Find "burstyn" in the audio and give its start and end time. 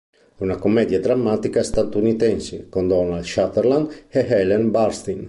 4.71-5.19